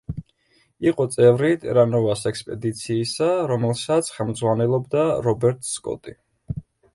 [0.91, 6.17] იყო წევრი ტერა-ნოვას ექსპედიციისა, რომელსაც ხელმძღვანელობდა რობერტ სკოტი.